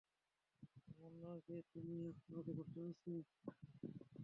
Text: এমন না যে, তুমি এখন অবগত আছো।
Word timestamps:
এমন 0.89 1.13
না 1.21 1.31
যে, 1.47 1.57
তুমি 1.73 1.95
এখন 2.09 2.31
অবগত 2.39 2.73
আছো। 2.83 3.13